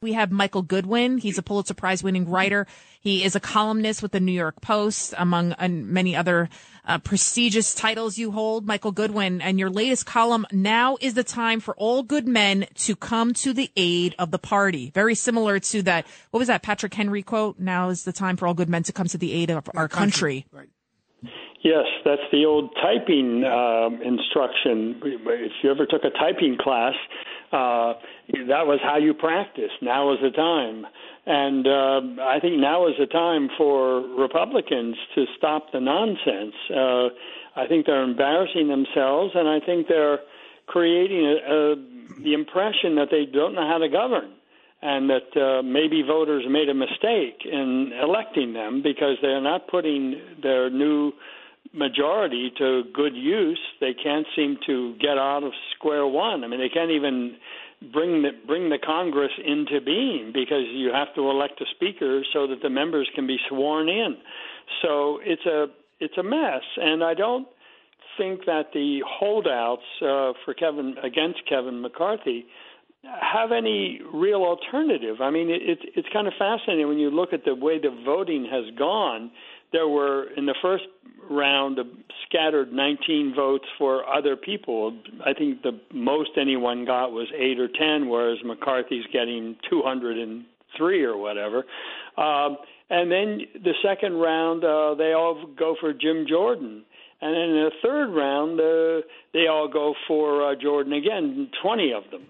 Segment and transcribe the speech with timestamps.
[0.00, 1.18] We have Michael Goodwin.
[1.18, 2.68] He's a Pulitzer Prize winning writer.
[3.00, 6.48] He is a columnist with the New York Post, among uh, many other
[6.86, 8.64] uh, prestigious titles you hold.
[8.64, 12.94] Michael Goodwin, and your latest column, Now is the Time for All Good Men to
[12.94, 14.92] Come to the Aid of the Party.
[14.94, 17.58] Very similar to that, what was that Patrick Henry quote?
[17.58, 19.88] Now is the time for all good men to come to the aid of our
[19.88, 20.46] country.
[20.52, 20.68] Right.
[21.64, 25.00] Yes, that's the old typing uh, instruction.
[25.02, 26.94] If you ever took a typing class,
[27.52, 27.94] uh,
[28.48, 29.70] that was how you practice.
[29.80, 30.86] Now is the time.
[31.26, 36.54] And uh, I think now is the time for Republicans to stop the nonsense.
[36.70, 37.08] Uh,
[37.56, 40.20] I think they're embarrassing themselves, and I think they're
[40.66, 44.32] creating a, a, the impression that they don't know how to govern
[44.80, 50.20] and that uh, maybe voters made a mistake in electing them because they're not putting
[50.42, 51.12] their new
[51.72, 53.60] majority to good use.
[53.80, 56.44] They can't seem to get out of square one.
[56.44, 57.36] I mean, they can't even
[57.92, 62.46] bring the bring the Congress into being because you have to elect a speaker so
[62.46, 64.16] that the members can be sworn in.
[64.82, 65.66] So it's a
[66.00, 67.46] it's a mess, and I don't
[68.16, 72.46] think that the holdouts uh, for Kevin against Kevin McCarthy
[73.04, 75.20] have any real alternative.
[75.20, 77.96] I mean, it, it's it's kind of fascinating when you look at the way the
[78.04, 79.30] voting has gone.
[79.72, 80.84] There were in the first
[81.30, 81.78] round
[82.26, 84.98] scattered 19 votes for other people.
[85.24, 91.16] I think the most anyone got was eight or 10, whereas McCarthy's getting 203 or
[91.16, 91.64] whatever.
[92.16, 92.58] Um,
[92.90, 96.84] and then the second round, uh, they all go for Jim Jordan.
[97.20, 101.92] And then in the third round, uh, they all go for uh, Jordan again, 20
[101.92, 102.26] of them.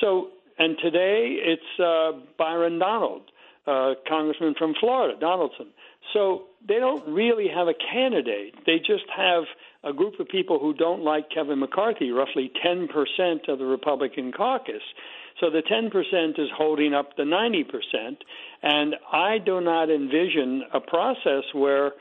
[0.00, 3.22] So, and today it's uh, Byron Donald,
[3.66, 5.68] uh, congressman from Florida, Donaldson.
[6.12, 8.54] So they don't really have a candidate.
[8.66, 9.44] They just have
[9.84, 12.88] a group of people who don't like Kevin McCarthy, roughly 10%
[13.48, 14.82] of the Republican caucus.
[15.40, 18.16] So the 10% is holding up the 90%.
[18.62, 21.92] And I do not envision a process where,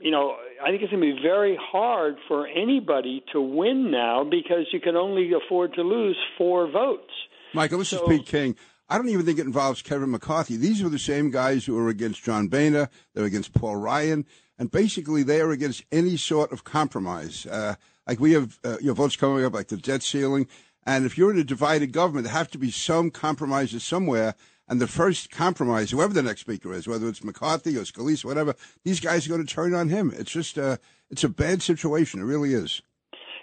[0.00, 4.24] you know, I think it's going to be very hard for anybody to win now
[4.24, 7.12] because you can only afford to lose four votes.
[7.52, 8.56] Michael, this so, is Pete King.
[8.90, 10.56] I don't even think it involves Kevin McCarthy.
[10.56, 12.88] These are the same guys who were against John Boehner.
[13.14, 14.24] They're against Paul Ryan.
[14.58, 17.44] And basically, they are against any sort of compromise.
[17.46, 17.74] Uh,
[18.06, 20.48] like we have uh, you know, votes coming up, like the debt ceiling.
[20.86, 24.34] And if you're in a divided government, there have to be some compromises somewhere.
[24.66, 28.54] And the first compromise, whoever the next speaker is, whether it's McCarthy or Scalise, whatever,
[28.84, 30.12] these guys are going to turn on him.
[30.16, 30.76] It's just a, uh,
[31.10, 32.20] it's a bad situation.
[32.20, 32.82] It really is.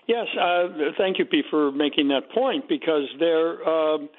[0.07, 0.67] Yes, uh,
[0.97, 3.67] thank you, Pete, for making that point because they're.
[3.67, 4.09] Um,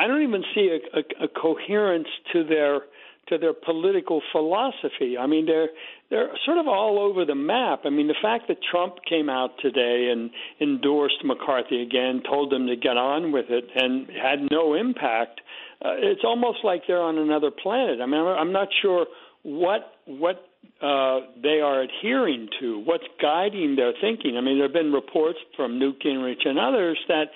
[0.00, 2.80] I don't even see a, a, a coherence to their
[3.28, 5.16] to their political philosophy.
[5.18, 5.68] I mean, they're
[6.08, 7.80] they're sort of all over the map.
[7.84, 12.66] I mean, the fact that Trump came out today and endorsed McCarthy again, told them
[12.66, 15.42] to get on with it, and had no impact.
[15.84, 18.00] Uh, it's almost like they're on another planet.
[18.00, 19.06] I mean, I'm not sure
[19.42, 20.36] what what
[20.82, 24.36] uh, they are adhering to, what's guiding their thinking.
[24.36, 27.26] I mean, there have been reports from Newt Gingrich and others that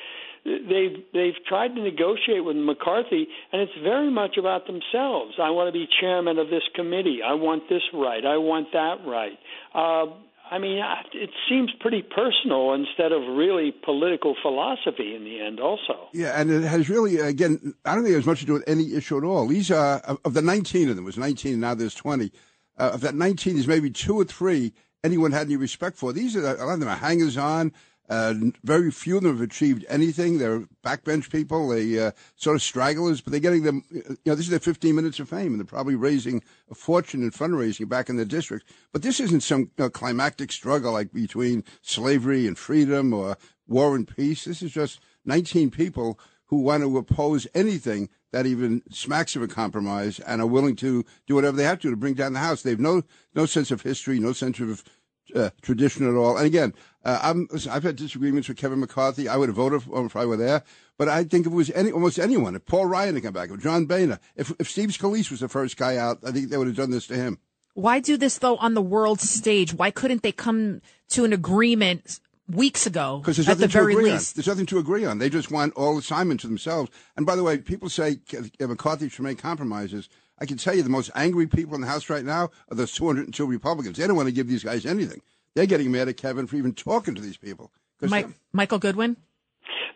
[0.45, 5.35] they've they've tried to negotiate with McCarthy, and it's very much about themselves.
[5.43, 7.21] I want to be chairman of this committee.
[7.25, 8.25] I want this right.
[8.25, 9.39] I want that right.
[9.75, 10.15] Uh,
[10.51, 10.79] I mean,
[11.15, 16.09] it seems pretty personal instead of really political philosophy in the end, also.
[16.13, 18.65] Yeah, and it has really, again, I don't think it has much to do with
[18.69, 19.47] any issue at all.
[19.47, 22.31] These are, of the 19 of them, it was 19, and now there's 20.
[22.79, 26.13] Uh, of that 19, there's maybe two or three anyone had any respect for.
[26.13, 27.73] These are, a lot of them are hangers on.
[28.09, 30.39] Uh, very few of them have achieved anything.
[30.39, 31.69] They're backbench people.
[31.69, 33.85] They uh, sort of stragglers, but they're getting them.
[33.91, 37.23] You know, this is their 15 minutes of fame, and they're probably raising a fortune
[37.23, 38.69] in fundraising back in the district.
[38.93, 43.97] But this isn't some you know, climactic struggle like between slavery and freedom or war
[43.97, 44.45] and peace.
[44.45, 49.49] This is just 19 people who want to oppose anything that even smacks of a
[49.49, 52.63] compromise and are willing to do whatever they have to to bring down the house.
[52.63, 53.03] They have no
[53.35, 54.85] no sense of history, no sense of
[55.35, 56.37] uh, tradition at all.
[56.37, 56.75] And again,
[57.05, 59.29] uh, I'm, listen, I've had disagreements with Kevin McCarthy.
[59.29, 60.63] I would have voted for him if I were there.
[60.97, 63.51] But I think if it was any, almost anyone, if Paul Ryan had come back,
[63.51, 66.57] if John Boehner, if, if Steve Scalise was the first guy out, I think they
[66.57, 67.39] would have done this to him.
[67.75, 69.75] Why do this though on the world stage?
[69.75, 73.19] Why couldn't they come to an agreement weeks ago?
[73.19, 74.37] Because there's nothing the to agree least.
[74.37, 74.39] on.
[74.39, 75.19] There's nothing to agree on.
[75.19, 76.91] They just want all the assignment to themselves.
[77.17, 78.19] And by the way, people say
[78.61, 80.09] McCarthy should make compromises.
[80.39, 82.93] I can tell you the most angry people in the House right now are those
[82.93, 83.97] 202 Republicans.
[83.97, 85.21] They don't want to give these guys anything.
[85.55, 87.71] They're getting mad at Kevin for even talking to these people.
[88.01, 89.17] Mike, Michael Goodwin?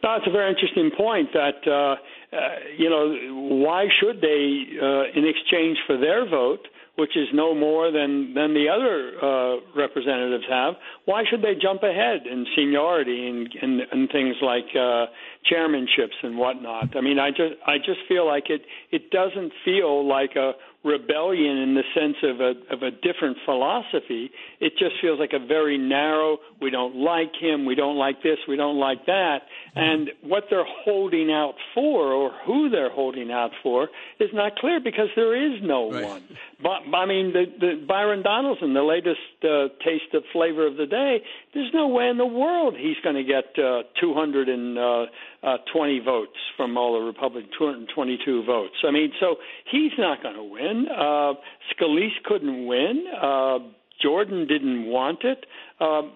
[0.02, 5.18] No, it's a very interesting point that, uh, uh, you know, why should they, uh,
[5.18, 6.68] in exchange for their vote,
[6.98, 10.74] which is no more than than the other uh, representatives have.
[11.04, 15.06] Why should they jump ahead in seniority and and, and things like uh,
[15.52, 16.96] chairmanships and whatnot?
[16.96, 20.52] I mean, I just I just feel like it it doesn't feel like a
[20.84, 24.30] rebellion in the sense of a of a different philosophy.
[24.60, 26.38] It just feels like a very narrow.
[26.60, 27.66] We don't like him.
[27.66, 28.38] We don't like this.
[28.46, 29.40] We don't like that.
[29.74, 33.88] And what they're holding out for, or who they're holding out for,
[34.20, 36.04] is not clear because there is no right.
[36.04, 36.22] one.
[36.62, 40.86] But I mean, the, the Byron Donaldson, the latest uh, taste of flavor of the
[40.86, 41.22] day.
[41.54, 45.06] There's no way in the world he's going to get uh, 220 uh,
[45.42, 45.56] uh,
[46.04, 48.74] votes from all the Republicans, 222 votes.
[48.86, 49.36] I mean, so
[49.70, 50.86] he's not going to win.
[50.90, 51.34] Uh,
[51.72, 53.04] Scalise couldn't win.
[53.20, 53.58] Uh,
[54.00, 55.44] Jordan didn't want it.
[55.80, 56.12] Um,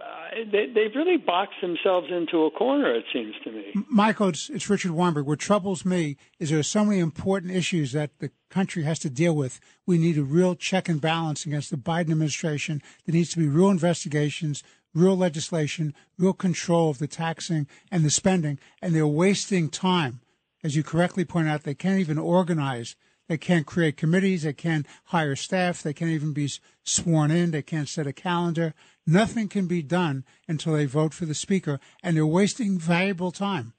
[0.50, 3.72] they, they've really boxed themselves into a corner, it seems to me.
[3.88, 5.26] Michael, it's, it's Richard Weinberg.
[5.26, 9.10] What troubles me is there are so many important issues that the country has to
[9.10, 9.60] deal with.
[9.86, 12.82] We need a real check and balance against the Biden administration.
[13.06, 14.62] There needs to be real investigations,
[14.94, 18.58] real legislation, real control of the taxing and the spending.
[18.80, 20.20] And they're wasting time.
[20.64, 22.94] As you correctly point out, they can't even organize
[23.32, 24.42] they can't create committees.
[24.42, 25.82] They can't hire staff.
[25.82, 26.50] They can't even be
[26.84, 27.50] sworn in.
[27.50, 28.74] They can't set a calendar.
[29.06, 33.72] Nothing can be done until they vote for the speaker, and they're wasting valuable time.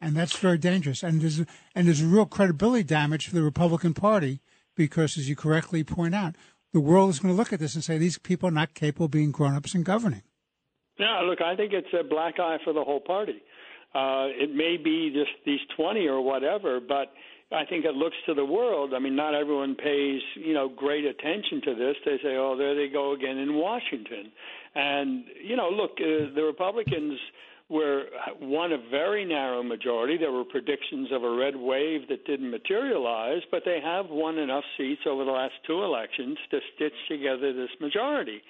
[0.00, 1.02] And that's very dangerous.
[1.02, 4.40] And there's, and there's real credibility damage for the Republican Party
[4.74, 6.34] because, as you correctly point out,
[6.72, 9.06] the world is going to look at this and say these people are not capable
[9.06, 10.22] of being grown ups and governing.
[10.98, 13.42] Yeah, look, I think it's a black eye for the whole party.
[13.94, 17.12] Uh, it may be just these 20 or whatever, but
[17.52, 18.92] I think it looks to the world.
[18.94, 21.96] I mean, not everyone pays, you know, great attention to this.
[22.04, 24.32] They say, "Oh, there they go again in Washington,"
[24.74, 27.18] and you know, look, uh, the Republicans
[27.68, 28.06] were
[28.40, 30.16] won a very narrow majority.
[30.16, 34.64] There were predictions of a red wave that didn't materialize, but they have won enough
[34.76, 38.42] seats over the last two elections to stitch together this majority,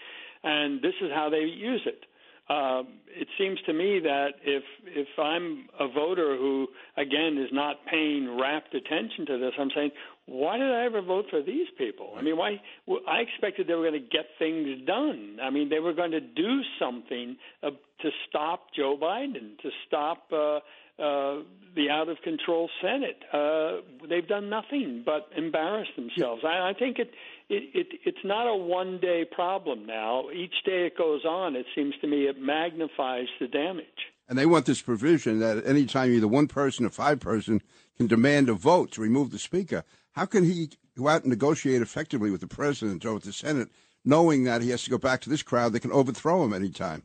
[0.43, 2.07] and this is how they use it.
[2.49, 7.77] Uh, it seems to me that if if I'm a voter who again is not
[7.91, 9.91] paying rapt attention to this, I'm saying,
[10.27, 12.15] why did I ever vote for these people?
[12.17, 12.61] I mean, why?
[13.09, 15.39] I expected they were going to get things done.
[15.43, 17.71] I mean, they were going to do something uh,
[18.03, 20.61] to stop Joe Biden, to stop uh,
[21.03, 21.43] uh,
[21.75, 23.19] the out of control Senate.
[23.33, 26.43] Uh, they've done nothing but embarrass themselves.
[26.45, 27.11] I, I think it
[27.49, 30.31] it, it it's not a one day problem now.
[30.31, 33.87] Each day it goes on, it seems to me it magnifies the damage.
[34.29, 37.63] And they want this provision that at any time either one person or five person
[37.97, 39.85] can demand a vote to remove the speaker.
[40.13, 43.69] How can he go out and negotiate effectively with the president or with the Senate,
[44.05, 46.71] knowing that he has to go back to this crowd that can overthrow him any
[46.71, 47.05] time?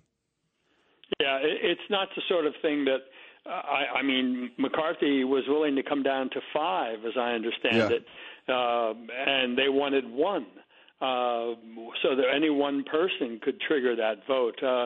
[1.19, 3.01] Yeah, it's not the sort of thing that
[3.45, 7.97] I, I mean, McCarthy was willing to come down to five, as I understand yeah.
[7.97, 8.05] it
[8.47, 8.93] uh,
[9.27, 10.45] and they wanted one.
[11.01, 11.57] Uh,
[12.03, 14.61] so that any one person could trigger that vote.
[14.61, 14.85] Uh,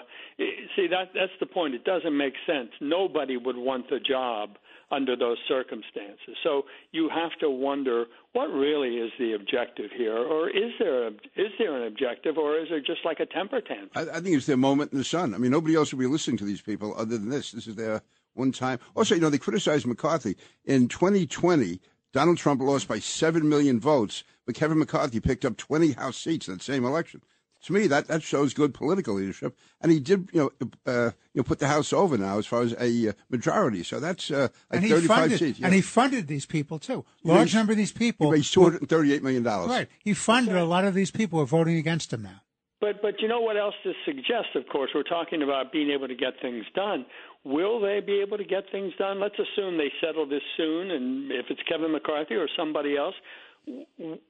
[0.74, 1.76] see, that that's the point.
[1.76, 2.70] It doesn't make sense.
[2.80, 4.52] Nobody would want the job
[4.92, 6.38] under those circumstances.
[6.42, 6.64] So
[6.94, 11.52] you have to wonder what really is the objective here, or is there a, is
[11.60, 13.90] there an objective, or is it just like a temper tantrum?
[13.94, 15.34] I, I think it's their moment in the sun.
[15.34, 17.52] I mean, nobody else will be listening to these people other than this.
[17.52, 18.02] This is their
[18.36, 18.80] one time.
[18.96, 21.80] Also, you know, they criticized McCarthy in 2020
[22.16, 26.48] Donald Trump lost by 7 million votes, but Kevin McCarthy picked up 20 House seats
[26.48, 27.22] in that same election.
[27.66, 29.58] To me, that, that shows good political leadership.
[29.82, 32.62] And he did, you know, uh, you know, put the House over now as far
[32.62, 33.84] as a uh, majority.
[33.84, 35.60] So that's uh, like 35 funded, seats.
[35.60, 35.66] Yeah.
[35.66, 37.04] And he funded these people, too.
[37.26, 38.28] Large number of these people.
[38.28, 39.44] He raised $238 million.
[39.44, 39.90] Right.
[40.00, 42.44] He funded a lot of these people who are voting against him now.
[42.86, 44.54] But but you know what else this suggests?
[44.54, 47.06] Of course, we're talking about being able to get things done.
[47.44, 49.20] Will they be able to get things done?
[49.20, 53.16] Let's assume they settle this soon, and if it's Kevin McCarthy or somebody else,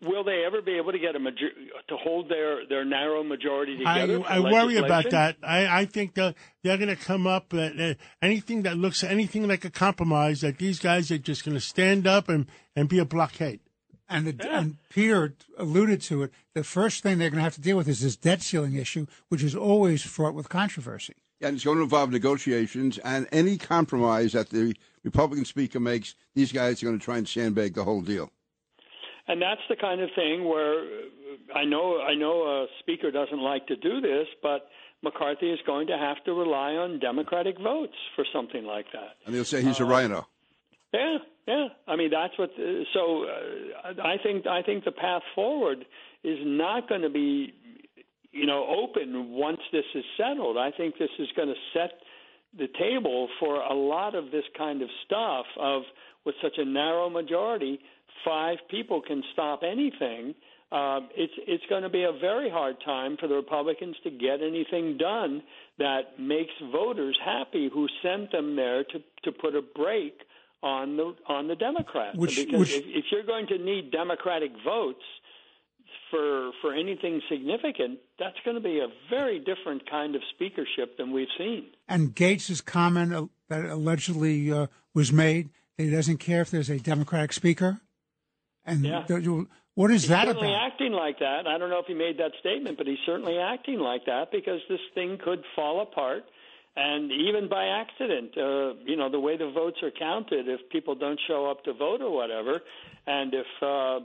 [0.01, 1.51] will they ever be able to get a major-
[1.89, 4.21] to hold their, their narrow majority together?
[4.25, 5.35] I, I worry about that.
[5.43, 6.33] I, I think they're,
[6.63, 10.41] they're going to come up uh, uh, anything that looks anything like a compromise.
[10.41, 13.59] That these guys are just going to stand up and, and be a blockade.
[14.07, 14.59] And, the, yeah.
[14.59, 16.31] and Peter alluded to it.
[16.53, 19.07] The first thing they're going to have to deal with is this debt ceiling issue,
[19.29, 21.15] which is always fraught with controversy.
[21.39, 26.15] Yeah, and it's going to involve negotiations, and any compromise that the Republican speaker makes,
[26.33, 28.31] these guys are going to try and sandbag the whole deal.
[29.27, 30.85] And that's the kind of thing where
[31.53, 34.67] I know I know a speaker doesn't like to do this, but
[35.03, 39.17] McCarthy is going to have to rely on Democratic votes for something like that.
[39.25, 40.27] And they'll say he's uh, a RINO.
[40.95, 41.67] Yeah, yeah.
[41.87, 42.51] I mean, that's what.
[42.93, 45.85] So uh, I think I think the path forward
[46.23, 47.53] is not going to be,
[48.31, 50.57] you know, open once this is settled.
[50.57, 51.91] I think this is going to set
[52.57, 55.83] the table for a lot of this kind of stuff of
[56.25, 57.79] with such a narrow majority,
[58.23, 60.33] five people can stop anything.
[60.71, 64.41] Um, it's it's going to be a very hard time for the Republicans to get
[64.41, 65.43] anything done
[65.77, 70.21] that makes voters happy who sent them there to to put a brake
[70.63, 72.17] on the on the Democrats.
[72.17, 75.03] Which, because which, if, if you're going to need Democratic votes
[76.11, 81.11] for for anything significant, that's going to be a very different kind of speakership than
[81.11, 81.65] we've seen.
[81.87, 86.79] And Gaetz's comment that allegedly uh, was made that he doesn't care if there's a
[86.79, 87.79] Democratic speaker.
[88.65, 89.03] And Yeah.
[89.75, 90.71] what is He's that certainly about?
[90.71, 91.45] acting like that.
[91.47, 94.61] I don't know if he made that statement, but he's certainly acting like that because
[94.69, 96.23] this thing could fall apart.
[96.77, 100.95] And even by accident, uh, you know, the way the votes are counted, if people
[100.95, 102.61] don't show up to vote or whatever,
[103.07, 103.99] and if uh,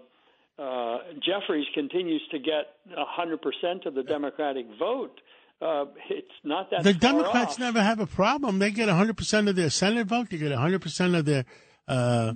[0.63, 5.21] uh, Jeffries continues to get 100% of the Democratic vote,
[5.61, 7.59] uh, it's not that The Democrats off.
[7.59, 8.61] never have a problem.
[8.61, 10.31] They get 100% of their Senate vote.
[10.31, 11.45] They get 100% of their
[11.89, 12.35] uh,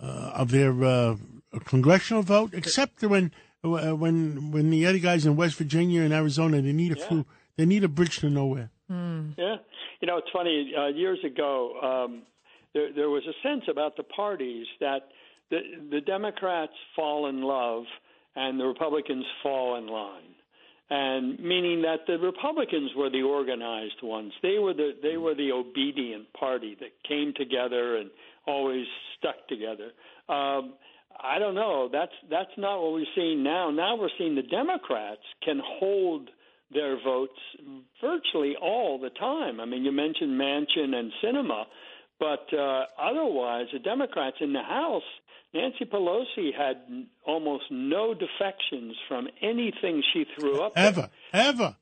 [0.00, 0.04] uh,
[0.34, 1.16] of their uh,
[1.64, 3.32] congressional vote, except when
[3.64, 7.26] uh, when when the other guys in West Virginia and Arizona they need a few.
[7.56, 8.70] They need a bridge to nowhere.
[9.36, 9.56] Yeah,
[10.00, 10.72] you know it's funny.
[10.76, 12.22] Uh, years ago, um,
[12.74, 15.08] there, there was a sense about the parties that
[15.50, 17.84] the the Democrats fall in love
[18.36, 20.34] and the Republicans fall in line,
[20.90, 24.32] and meaning that the Republicans were the organized ones.
[24.42, 28.10] They were the they were the obedient party that came together and
[28.46, 28.86] always
[29.18, 29.90] stuck together.
[30.28, 30.74] Um,
[31.20, 31.88] I don't know.
[31.92, 33.70] That's that's not what we're seeing now.
[33.70, 36.30] Now we're seeing the Democrats can hold
[36.72, 37.38] their votes
[38.00, 39.60] virtually all the time.
[39.60, 41.64] I mean, you mentioned Manchin and Sinema,
[42.20, 45.02] but uh, otherwise, the Democrats in the House,
[45.54, 46.76] Nancy Pelosi had
[47.26, 50.74] almost no defections from anything she threw up.
[50.74, 50.84] there.
[50.86, 51.76] Ever, ever,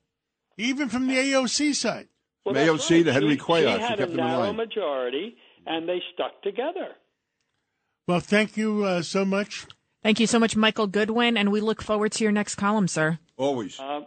[0.56, 2.08] even from the AOC side.
[2.44, 3.04] Well, From AOC right.
[3.06, 4.56] to Henry She- Cuellar, She she had kept a them in narrow line.
[4.56, 6.90] majority, and they stuck together.
[8.06, 9.66] Well, thank you uh, so much.
[10.04, 13.18] Thank you so much, Michael Goodwin, and we look forward to your next column, sir.
[13.36, 13.80] Always.
[13.80, 14.06] Um,